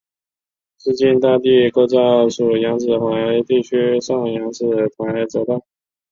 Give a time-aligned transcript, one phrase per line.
[0.79, 2.99] 市境大地构造属扬子准
[3.45, 4.65] 地台上扬子
[4.97, 5.61] 台褶带。